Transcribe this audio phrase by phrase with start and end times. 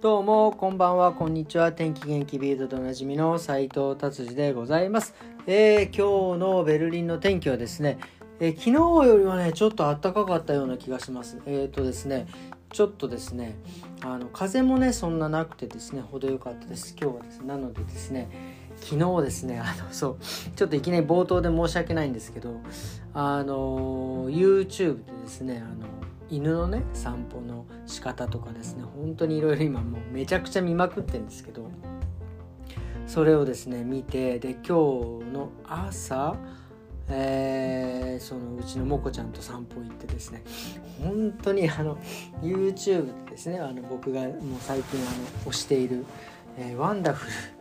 [0.00, 1.12] どうもこんばんは。
[1.12, 1.72] こんにちは。
[1.72, 5.12] 天気元気ビートでおなじみの斉藤達治でございます、
[5.44, 7.98] えー、今日のベルリンの天気はですね、
[8.38, 8.70] えー、昨日
[9.08, 11.38] よりはねちょっと暖かかったような気がします。
[11.46, 12.28] えっ、ー、とですね
[12.70, 13.56] ちょっとですね
[14.00, 16.94] あの風もねそんななくてですね程よかったです。
[16.96, 18.28] 今日はですねなのでですね
[18.76, 20.16] 昨日ですねあのそう
[20.54, 22.60] ちょっといきなり冒頭で申し訳ないんですけど
[23.14, 25.97] あの YouTube でですねあの
[26.30, 31.70] 犬のね散歩の仕方とかですね本当にいろいろ今もうめちゃくちゃ見まくってるんですけど
[33.06, 34.70] それをですね見てで今日
[35.32, 36.36] の朝
[37.10, 40.42] えー、そのうちのもこちゃんと散歩行ってですね
[41.02, 41.96] 本当にあの
[42.42, 46.04] YouTube でですねあの僕がもう最近あの推している、
[46.58, 47.57] えー、ワンダフル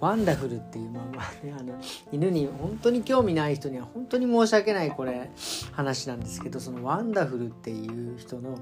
[0.00, 1.80] ワンダフルっていう、まあまあね、あの
[2.12, 5.30] 犬に本当に興味ない人には本当に申し訳ないこれ
[5.72, 8.58] 話なんですけどそのワンダフルっていう人の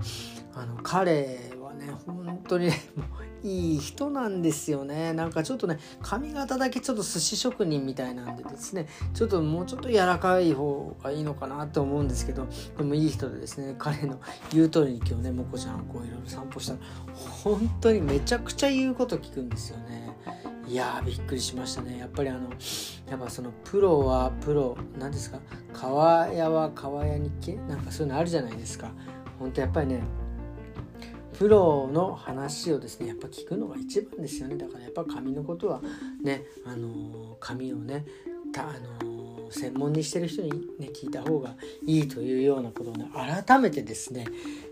[0.55, 12.47] あの彼はね本当にねもういい人なんですよねなんかちょっとね髪型だけちょっと寿司職人みたいなんでですねちょっともうちょっと柔らかい方がいいのかなと思うんですけど
[12.77, 14.21] でもいい人でですね彼の
[14.53, 16.79] 言う通りに今日ねもこちゃんこういろいろ散歩したら
[17.15, 20.17] 本当にめちゃくちゃ言うこと聞くんですよね。
[20.73, 21.99] いやびっくりしましたね。
[21.99, 22.49] やっぱりあの
[23.11, 25.39] やっぱそのプロはプロ何ですか？
[25.75, 28.91] 川屋は川屋日記なんかそういうのあるじゃないですか。
[29.39, 30.03] 本当やっぱりね
[31.39, 34.57] プロの話をですねやっぱ聞くのが一番ですよね。
[34.57, 35.83] だからやっぱ紙のことは
[36.23, 38.07] ねあの紙をね
[38.51, 38.73] たあ
[39.05, 39.22] の
[39.53, 41.55] 専門にしてる人にね聞いた方が
[41.87, 43.11] いいというようなことをね
[43.47, 44.27] 改めてですね、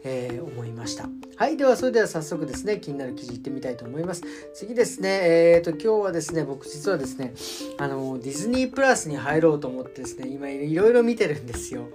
[0.04, 1.08] えー、思いました。
[1.36, 4.22] はいではそれでは早速ですね気になる記事いってみたいと思います。
[4.54, 7.34] 次ですねえっ、ー、と今日はですね僕実はですね
[7.78, 11.88] あのディズニープラスに入ろうと思ってですね今いろいろ見てるんですよ。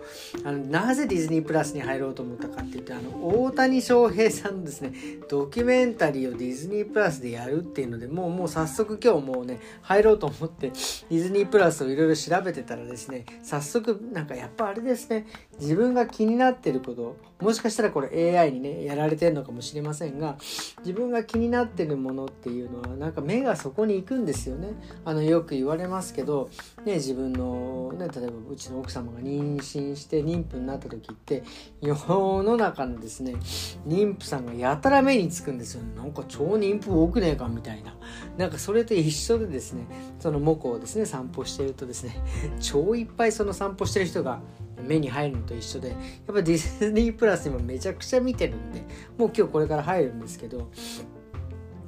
[0.44, 4.94] あのなぜディズニープラスに入ろうと思ったかっていうとあの大谷翔平さんのですね
[5.30, 15.26] ドキュメンタリーをディズニープラスでやるっていうのでもうもう早速今日もうね入ろうと思ってディズニープラスをいろいろ調べてたらですね早速なんかやっぱあれですね
[15.60, 20.38] 自分が気になってることもしかしたらこれ AI にねやられてるのかもしれませんが
[20.80, 24.70] 自分が気になってるものっていうのはなんか目がそこに行くんですよね。
[25.04, 26.50] あのよく言われますけど、
[26.86, 31.44] ね、自分の、ね、例えばうちの奥様が妊娠して妊婦になった時って
[31.82, 31.96] 世
[32.44, 33.36] の中のですね
[33.86, 37.96] 妊婦さんがやたら目につくんですよ、なんか超妊婦多くねえかみたいな。
[38.38, 39.86] なんかそれと一緒でですね
[40.20, 42.22] そのモコをですね散歩してるとですね
[42.66, 44.40] 超いっぱいその散歩してる人が
[44.82, 48.82] 目に入るのと一緒でやっぱディズニープラス今めちゃくちゃ見てるんで
[49.18, 50.70] もう今日これから入るんですけど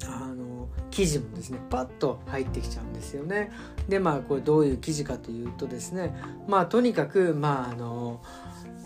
[0.06, 3.52] あの記事もですねパッと入ってきちゃうんですよね。
[3.88, 6.16] でまあこれどういう記事かというとですね
[6.48, 8.22] まあとにかくまああの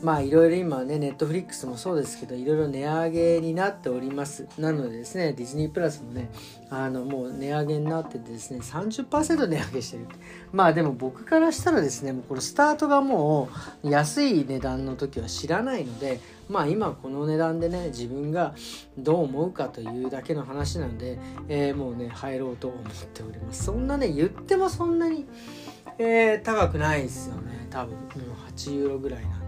[0.03, 4.47] まあいろいろ今ねネットフリックスもそうですけどいろいろ値上げになっております。
[4.57, 6.29] なのでですねディズニープラスもね
[6.69, 10.07] あのもう値上げになっててですね30%値上げしてる
[10.51, 13.49] まあでも僕からしたらですねもうこのスタートがも
[13.83, 16.19] う安い値段の時は知らないので
[16.49, 18.55] まあ今この値段でね自分が
[18.97, 22.81] どう思うかというだけの話なので、えー、もうね入ろうと思っ
[23.13, 23.65] ております。
[23.65, 25.25] そんなね言ってもそんなに、
[25.97, 27.67] えー、高くないですよね。
[27.69, 29.40] 多分、うん、8ユーロぐらいな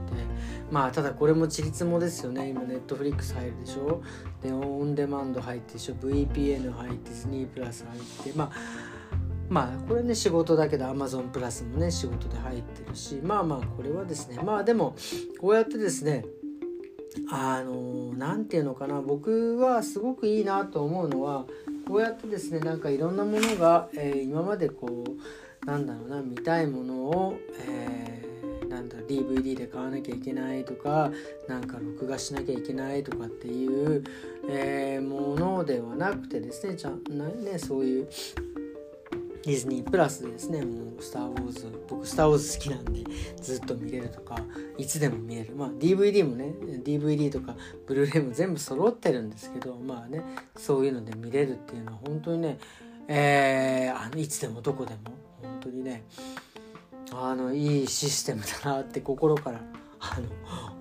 [0.71, 2.49] まあただこれもちりつもですよね。
[2.49, 4.01] 今ネットフリックス入るでしょ。
[4.41, 8.01] でオンデマンド入ってでしょ VPN 入ってディズニープラス入っ
[8.33, 8.37] て。
[8.37, 8.51] まあ
[9.49, 13.19] まあこれね仕事だけど Amazon プラスもね仕事で入ってるし。
[13.23, 14.39] まあまあこれはですね。
[14.43, 14.95] まあでも
[15.39, 16.25] こうやってですね
[17.29, 19.01] あの何て言うのかな。
[19.01, 21.45] 僕はすごくいいなと思うのは
[21.87, 27.37] こうやってですねなんかいろんなものが、えー、今までこうなんだろうな見たいものを、
[27.67, 28.02] えー
[28.73, 31.11] なんだ DVD で買わなきゃいけないとか
[31.47, 34.03] なんか録画しなきゃいけないとかっていう、
[34.49, 37.03] えー、ものではなくてですねちゃん
[37.43, 38.09] ねそういう
[39.45, 43.03] ディズニープラスでですねもう「スター・ウォーズ」僕「スター・ウォーズ」好きなんで
[43.41, 44.37] ずっと見れるとか
[44.77, 45.53] いつでも見れる。
[45.55, 46.53] まあ DVD もね
[46.83, 47.55] DVD とか
[47.85, 50.23] ブルーレイも全部揃ってるんですけどまあね
[50.57, 52.57] そういうので見れるっていうのは本当にね
[53.07, 54.99] えー、あのいつでもどこでも
[55.41, 56.03] 本当にね
[57.11, 59.61] あのいいシステムだなって心から
[59.99, 60.27] あの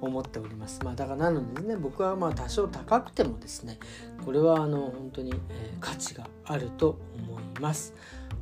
[0.00, 0.80] 思っております。
[0.84, 3.78] まあ、だからなのでね僕はまあ多少高くてもですね
[4.24, 7.94] これはあの本当に、え、価値があると思います。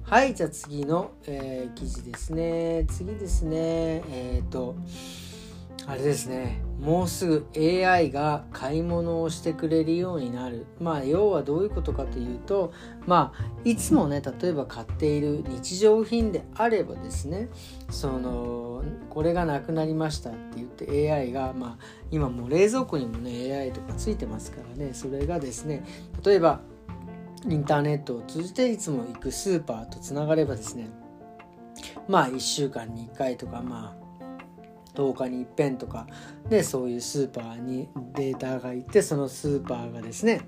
[0.05, 4.75] はいじゃあ次の、えー、記事ですね次ですねえっ、ー、と
[5.87, 10.67] あれですねもうすぐ AI が買い物をしてくれるようになる。
[10.81, 12.73] まあ要はどういうことかというと
[13.07, 17.51] まあいつもね例えば買っている日常品であればですね
[17.91, 25.85] そのこれがなくなりましたって言って AI がまあ今もう冷蔵庫にもね AI とかついてますからねそれがですね
[26.25, 26.61] 例えば
[27.49, 30.91] インターネットを通じていつも行くスーパーとつながればですね
[32.09, 34.00] まあ1週間に1回とかまあ
[35.01, 36.07] 10日に一遍とか
[36.49, 40.43] でそういうスーパーにデータがいてそのスーパーがですね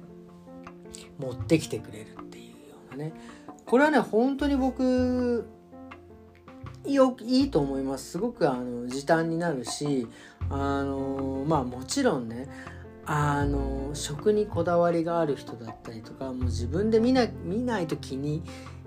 [1.19, 3.13] 持ってきてくれるっていうようなね。
[3.65, 5.49] これはね本当に僕
[6.85, 8.11] よいいと思います。
[8.11, 10.09] すごくあの時短になるし
[10.51, 12.49] あのまあもちろんね
[13.07, 18.43] あの食にこだわりがある人だったりとかもう自分で見な見ないと気に、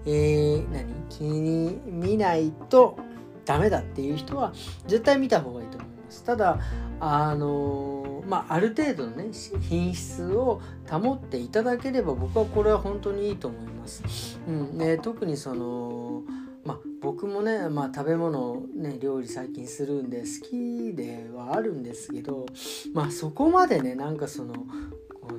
[0.06, 0.86] えー、何？
[1.10, 2.98] 気に見ないと
[3.46, 4.54] ダメだっていう人は
[4.88, 6.24] 絶対見た方がいいと思います。
[6.24, 6.60] ただ
[7.00, 9.28] あのまあある程度のね
[9.62, 14.78] 品質を保っていただければ僕はこれは本当にいいと思います、うん。
[14.78, 16.24] ね、特にその
[16.64, 22.48] まあ、僕もね、まあ、食べ物ね料理最近するんで好きではあるんですけど、
[22.92, 24.66] まあ、そこまでねなんかその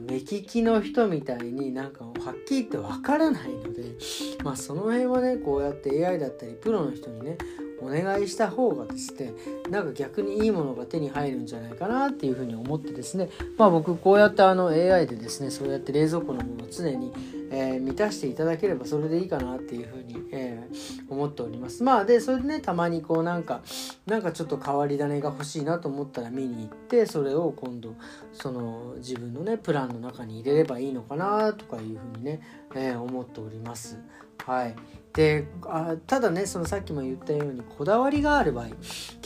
[0.08, 2.14] 目利きの人みたいになんかはっ
[2.46, 3.96] きり言ってわからないので、
[4.44, 7.38] まあ、その辺はねこうやって AI だったりプロの人にね
[7.80, 9.32] お願いした方がですね
[9.70, 17.12] なんか逆にいいものが手に入るんじゃないかなっていうふうに思ってですねまあ僕こうやってあの AI でですねそうやって冷蔵庫のものを常に、
[17.50, 21.82] えー、満たしていただければそれでいいかなっていうふうに、えー、思っております。
[21.82, 23.62] まあでそれでねたまにこうなんか
[24.06, 27.94] なんかちょっと変わり種が欲しいなと思ったら見に行ってそれを今度
[28.32, 32.40] その自分のねプランの中に入れればいいのかなとかいうふうにね、
[32.74, 33.98] えー、思っております。
[34.44, 34.76] はい。
[35.12, 38.66] であただねそのさっきも言ったようにこだわりがある場合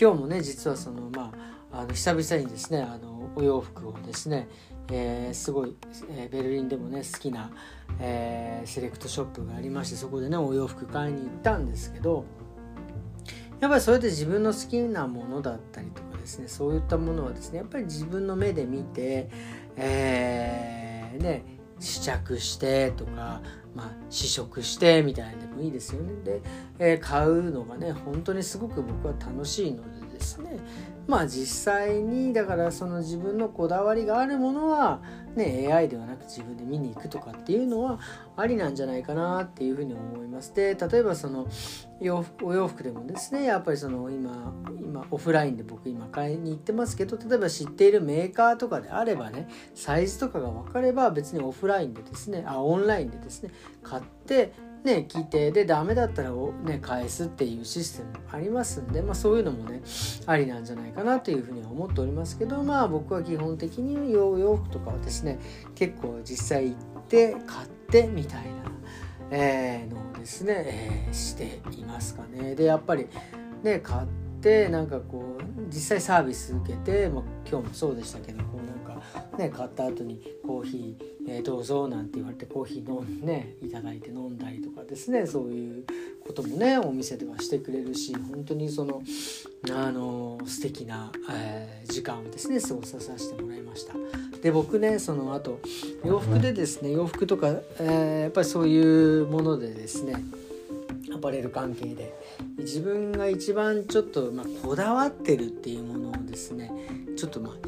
[0.01, 1.33] 今日もね実はそのま
[1.73, 4.49] ああの久々にですねあのお洋服をですね、
[4.91, 5.77] えー、すごい、
[6.11, 7.51] えー、ベルリンでもね好きな、
[8.01, 12.25] えー、セレクトショップがありましてそこでねお洋服買いに行ったんですけど
[13.61, 19.31] やっぱりそれで自分の好きなものだったりとかですねそういったものはですねやっぱり自分の目で見て、
[19.77, 21.45] えー、ね
[21.79, 23.41] 試着してとか
[23.75, 26.13] まあ、試食してみたいなでもいいですよね。
[26.25, 26.43] で、
[26.79, 30.59] え、買うのがね本当にすごく僕は楽しいのでですね。
[31.09, 35.01] まあ実際にだからその自分のこだわりがあるものは、
[35.35, 37.99] ね、AI ではなく自分で見に行くとかっていうのは
[38.37, 40.55] ありなんじゃないかなっていうふうに思います。
[40.55, 41.49] で例えばその
[42.01, 53.51] 洋服お洋服でもですねやっぱりその今今オフラインで僕今買いに行ってますけど例えば知っているメーカーとかであればねサイズとかが分かれば別にオフラインでですねあオンラインでですね
[53.83, 54.53] 買って
[54.85, 59.83] ね、聞いてでダメだったら、ね、返すっていうシステムありますんで、まあ、そういうのもね
[60.27, 65.39] ありなんじゃないかなというふうには思っておりますけどまあ僕は基本的に洋洋服とかはですね
[65.75, 68.51] 結構実際行って買ってみたいな、
[69.31, 72.55] えー、のをですね、えー、していますかね。
[72.55, 73.07] でやっぱり
[73.63, 79.03] ね買ってなんかこう実際サービス受けて、まあ、今日もそうでしたけどこうなんか
[79.37, 85.85] ね買った後にコーヒーえー、どうぞなんて言われてコーヒー飲んでねいただいて飲んだりとかですねそういう
[86.27, 89.03] こともねお店ではしてくれるし本当にその
[89.71, 93.95] あの素敵な、えー、時間をですね過ごさせてもらいました。
[94.43, 95.61] で僕ねその後
[96.05, 97.49] 洋服でですね洋服とか、
[97.79, 100.15] えー、やっぱりそういうものでですね
[101.15, 102.15] アパレル関係で。
[102.59, 106.71] 自分が一番ちょっと、まあ、こだわってるっていうものをですね
[107.17, 107.61] ちょっとまあ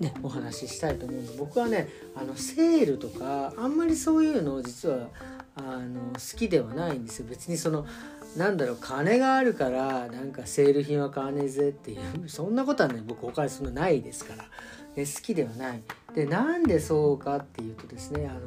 [0.00, 5.08] ね、お話ししたいと思うんで僕はねあのセールとかあんまりそういうのを実は
[5.54, 7.26] あの好きではないんですよ。
[7.30, 7.86] 別にその
[8.36, 14.44] なんだろう金があるからなんかセール品は買わねえぜっていうそんなことはね僕お金そんなないですから、
[14.96, 15.82] ね、好きではない。
[16.16, 18.40] でなんでそうかっていうとですねあの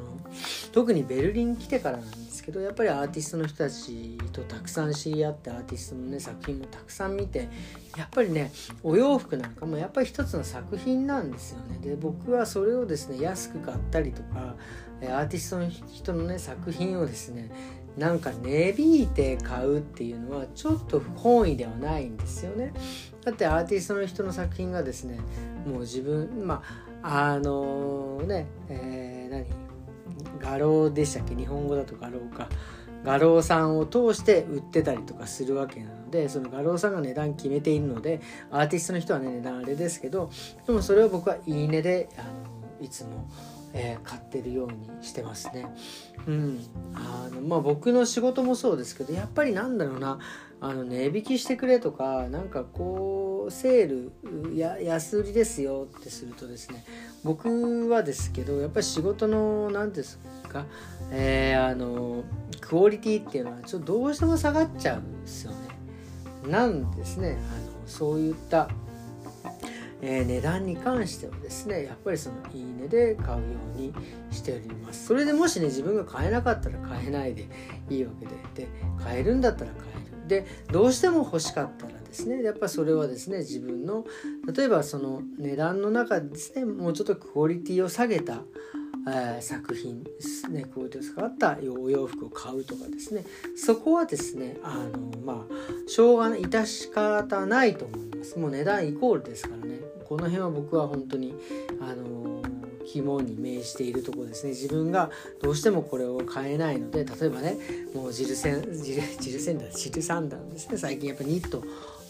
[0.72, 7.48] 特にベルリン来てからなんですけどやっぱりアーティストの人たちとたくさん知り合ってアーティストのね作品もたくさん見て
[7.96, 8.50] やっぱりね
[8.82, 11.78] お洋服なんかもやっぱり一つの作品なんですよね。
[11.80, 14.56] で僕はそれをですね安く買ったりとか
[15.02, 17.52] アーティストの人のね作品をですね
[17.96, 22.72] なんか値引いて買うっていうのはちょっと不本意ではないんですよね。
[23.24, 25.18] だってアーティストの人の作品がですね
[25.66, 26.62] もう自分ま
[27.02, 29.46] ああのー、ねえー、何？
[30.40, 31.34] 画廊でしたっけ？
[31.34, 32.48] 日本語だと画廊か。
[33.02, 38.20] 画廊さんを通して売ってたりとかするわけなのでその画廊さんが値段決めているので
[38.50, 40.30] アーティストの人はね値段あれですけど
[40.66, 42.28] でもそれを僕はいいねであの
[42.84, 43.26] いつも、
[43.72, 45.66] えー、買ってるようにしてますね。
[46.26, 46.60] うん
[46.94, 50.18] あのまあ、僕の仕事もそうですけどやっぱりなんだろうな
[50.60, 54.12] あの値引きしてくれとかなんかこうセー
[54.48, 56.84] ルや安売りですよってするとですね
[57.24, 60.66] 僕はですけどやっぱり仕事の何ですか、
[61.10, 62.24] えー、あの
[62.60, 65.56] クオリティっていうのはちょっとどうしても下がっちゃうんですよね。
[66.46, 68.68] なんですねあのそういった、
[70.02, 73.44] えー、値段に関してはですねやっぱりそのいいねで買うよ
[73.76, 73.92] うに
[74.30, 75.06] しております。
[75.06, 77.48] それでもしね自分が買えなかったら買えないで
[77.88, 78.68] いいわけでで
[79.02, 80.00] 買えるんだったら買える。
[80.28, 84.04] でどうしても欲しかったらですねやっぱそれはですね自分の
[84.54, 88.42] 例えばその値段の中ですねもうちょっとクオリティを下げた
[89.08, 93.24] え、作品ですねこういう使ったお洋服を買うとかですね
[93.56, 98.38] そこはですねあのまあしょうがない致し方ないと思います。
[98.38, 99.69] もう値段イコールですから
[100.10, 101.36] この辺は僕は本当に
[101.80, 102.42] あの
[102.84, 104.50] 肝に銘じているところですね。
[104.50, 105.08] 自分が
[105.40, 107.56] どうしてもこれを買えないので例えばね
[107.94, 110.78] もうジルセンジルジルセンダージルサンダーですね。
[110.78, 111.62] 最近やっぱニット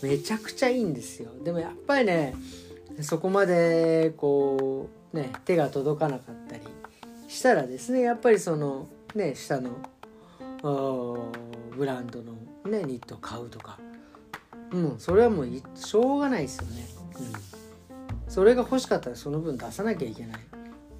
[0.03, 1.31] めちゃくちゃいいんですよ。
[1.45, 2.35] でもやっぱりね
[3.03, 6.63] そこまでこうね手が届かなかったり
[7.29, 9.73] したらですねやっぱりそのね下の
[11.77, 12.33] ブランドの、
[12.65, 13.79] ね、ニットを買うとか。
[14.73, 16.87] うんそれはもうしょうがないですよね。
[17.19, 17.23] う
[17.57, 17.60] ん、
[18.31, 20.41] それが欲しかったらその分出さなきゃいけない。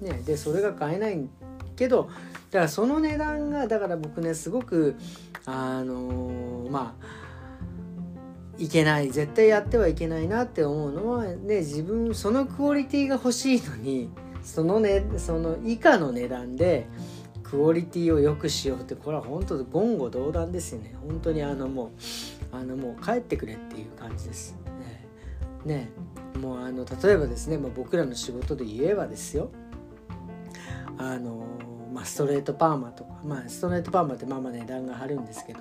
[0.01, 1.29] ね、でそれが買えない
[1.75, 2.09] けど
[2.49, 4.95] だからその値段がだから僕ねすごく
[5.45, 7.21] あのー、まあ
[8.57, 9.09] いけない。
[9.11, 14.09] 絶対やってはいけないなって思うのはね自分そのクオリティが欲しいのに
[14.43, 16.87] そのねその以下の値段で
[17.43, 20.95] クオリティを良くしようってこれは本当言語道断ですよね。
[21.07, 24.55] 本当にあのもうあのもう帰ってくれっていう感じです。
[25.65, 25.75] ね。
[25.75, 25.89] ね。
[26.41, 29.51] もうあの例えばですね、まあ、僕らの仕事で言えばですよ
[30.97, 31.45] あの
[31.93, 35.59] まあ、ストレートパーマとか、まあ、ストレートパーマってまあまあ値段が張るんですけど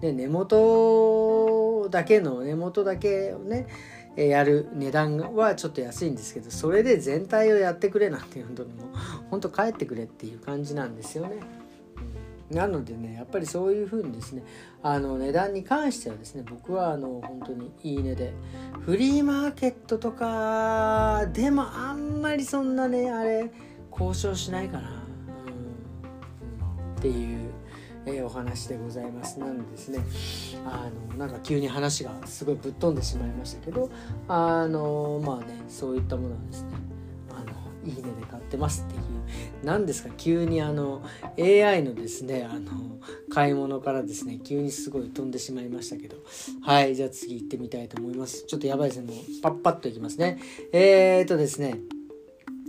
[0.00, 3.68] で根元だけの根元だけをね
[4.16, 8.88] やる値段はちょっと安いんですけどそれで全体をやってくれなんていうのにも
[9.30, 11.36] 本当帰ってくれっていう感じなんですよね。
[12.50, 14.42] なのでねやっぱりそういうふうにですね
[14.82, 18.32] あの値段に関してはですね僕はあの本当にいいねで
[18.80, 23.50] フリーマーケットとかでもあんまりそんなねあれ
[23.90, 24.90] 交渉しないかな、う
[26.94, 27.48] ん、っていう
[28.08, 29.98] えー、お話でございますなんですね。
[30.64, 33.90] あのなんか急に話がすごいぶっ飛んでしまいましたけど
[34.28, 36.68] あのまあねそういったものはですね
[37.88, 39.00] いいねで買ってますっていう。
[39.64, 40.10] 何ですか？
[40.16, 41.02] 急にあの
[41.38, 42.70] AI のですねあの
[43.30, 46.16] 買い物からですね急にすごい飛んでしまいましたけど。
[46.62, 48.44] はいじゃあ次行ってみたいと思います。
[48.46, 49.06] ちょっとやばいですね。
[49.12, 50.38] もうパッパッといきますね。
[50.72, 51.78] えー、っとですね。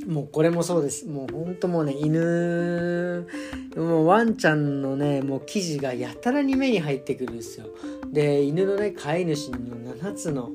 [0.07, 1.05] もうこれもそうです。
[1.07, 3.27] もうほんともうね、犬、
[3.75, 7.67] もうワンちゃんのね、もう生地がやたらに目に入ってくるんですよ。
[8.09, 9.57] で、犬のね、飼い主の
[9.93, 10.51] 7つの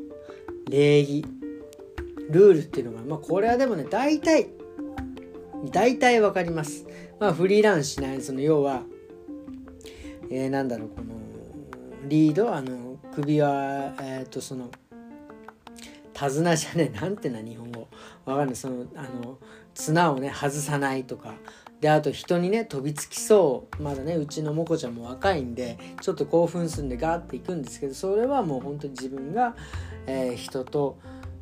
[0.71, 1.26] 礼儀、
[2.31, 4.49] ルールっていうのが、まあこれはでもね、大体、
[5.71, 6.87] 大体わかります。
[7.21, 8.83] まあフリーランしない、その要は、
[10.31, 11.14] えー、なんだろう、この、
[12.09, 14.71] リード、あの、首は、えっ、ー、と、その、
[16.14, 17.88] 手綱じゃね なんてな日本語。
[18.25, 18.57] わかんない。
[18.57, 19.38] そのあの
[19.75, 21.35] 綱をね外さないとか。
[21.81, 23.83] であと人にね飛びつきそう。
[23.83, 29.54] まだねうちのモコちゃんも若いんでちょっと興奮するんでガーっていくんですけどそれはもう本当に自分が、
[30.07, 30.99] えー、人と、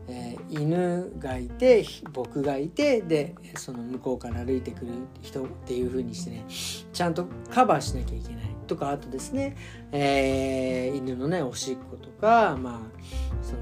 [0.09, 6.45] えー、犬がいて僕がいてでその向こうから歩いてくる人っていう風にしてね
[6.93, 8.43] ちゃんとカバーしなきゃいけない。
[8.67, 9.57] とかあとですね、
[9.91, 13.61] えー、犬のねおしっことかまあその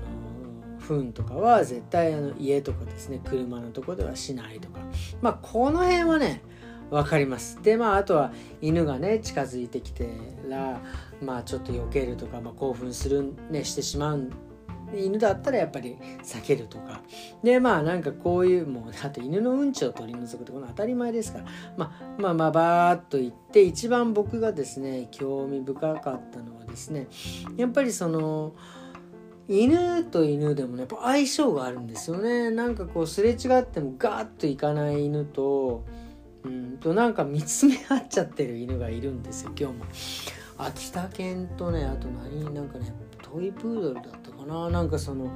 [0.79, 4.81] 糞とかは絶対あの家とかですね車のとこではしないとか。
[5.21, 6.43] まあこの辺はね
[6.91, 7.63] 分かります。
[7.63, 10.11] でまああとは犬がね近づいてきて
[10.49, 10.81] ら
[11.23, 14.31] まあちょっと避けるとか、まあ、興奮するねしてしまう
[14.95, 17.01] 犬だったらやっぱり避けるとか。
[17.43, 21.45] でまあなんかこういうもうあと犬のうんちを取り除くってこの当たり前ですから、
[21.77, 27.09] まあ、まあまあバーっと言って一番僕がですね興味深かったのはですね
[27.57, 28.55] やっぱりその
[29.49, 32.51] 犬と犬でもねやっぱ相性があるんですよね。
[32.51, 35.85] なんかこうすれ違ってもガーッといかない犬と
[36.45, 39.85] うんとなんか見つめ合っちゃってる犬がいるんですよ今日も。
[40.57, 42.95] 秋田犬とねあと何なんかね
[43.33, 44.71] トイプードルだったかな？
[44.71, 45.31] なんかその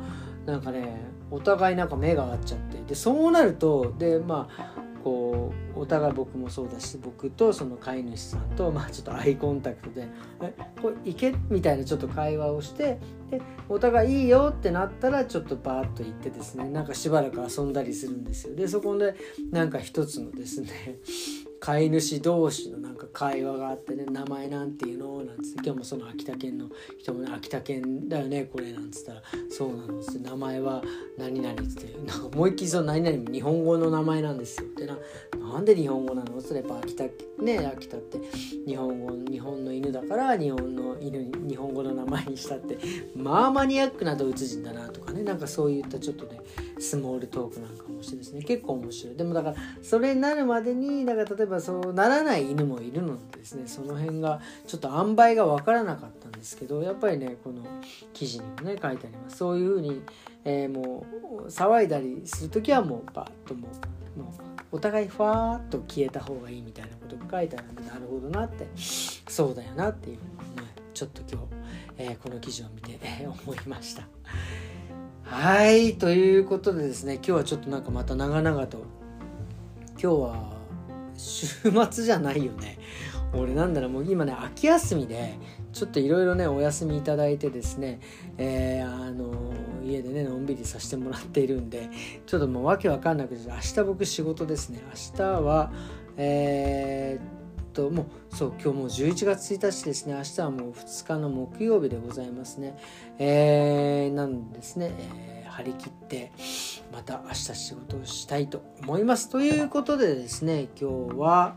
[0.47, 2.83] なんかねお互いなんか目が合っちゃって。
[2.87, 10.09] でそうなるとでまあこうお互い僕もそうだし僕とその飼い主さんと、まあ、ちょっとアイコンタクトで
[10.41, 12.99] 「えこれ行け?」みたいなちょっと会話をして
[13.31, 18.57] でお互いいいよってなったらちょっとバーッと行ってですねなんかしばらく遊んだりするんですよ。
[18.57, 19.15] でそこで
[19.51, 20.71] なんか一つのですね
[21.65, 26.69] 飼い主同士のなんか会話があってね名前なんていうのなんつって今日もその秋田県の
[27.01, 29.23] 人もね秋田県だよねこれなんつったら。
[29.49, 30.83] そうなのっつって名前は
[31.17, 34.67] 何々っつってなんか思いっきりその何々も日本語の名前なんですよ。
[34.67, 34.99] ってな。
[35.55, 36.37] なんで日本語なの？
[36.37, 37.05] っつったらやっぱ秋田
[37.43, 38.19] ね秋田って。
[38.67, 42.77] 日本語日本の犬だから日本の犬に日本語の名前にしたって。
[43.15, 45.23] まあマニアックなドイツ人だなとかね。
[45.23, 46.41] なんかそういったちょっとね
[46.81, 48.43] スモールトークなんかもしてですね。
[48.43, 49.17] 結構面白い。
[49.17, 53.63] でもだからそれになるまでにだから例えばそうならない犬もいるのでですね。
[53.67, 57.63] その辺がちょっと塩梅が分からなかったんですけどやっぱりねこの
[58.13, 59.37] 記事にもね書いてあります。
[59.37, 60.03] そういうふうに、
[60.45, 61.07] えー、も
[61.45, 63.69] う騒いだりする時はもうバッとも
[64.17, 68.67] うもうお互いファーッと消えた方がいいみたいなことが書いてあるんでなるほどなって。
[68.77, 70.17] そうだよなっていう。
[70.17, 70.23] の
[70.63, 71.47] をねちょっと今日、
[71.99, 74.03] えー、この記事を見て、えー、思いました。
[75.23, 78.85] はいということでですね今日はちょっとなんかまた長々と。
[80.03, 80.53] 今日は
[81.17, 81.47] 週
[81.91, 82.79] 末じゃないよね。
[83.33, 85.35] 俺なんだろうもう今ね秋休みで
[85.73, 88.01] ちょっといろいろねお休みいただいてですね、
[88.39, 89.54] えー、あの
[89.87, 91.89] 家でねのんびりさせてもらっているんで
[92.27, 94.81] ちょっともうわけわかんなくて明日僕仕事ですね。
[94.87, 95.73] 明日は
[96.17, 100.15] えー、っともうそう今日もう11月1日ですね。
[100.15, 102.77] 明日はもう2日の木曜日でございますね。
[103.19, 106.33] えー、なんですね、えー、張り切って
[106.93, 109.29] また明日仕事をしたいと思います。
[109.29, 111.57] ということでですね今日は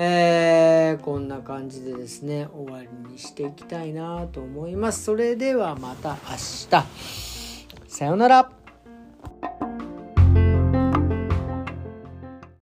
[0.00, 5.02] えー、こんな感じでですね終わりにしていきたいなと思います。
[5.02, 6.36] それではまた明
[6.70, 7.27] 日。
[7.98, 8.48] さようなら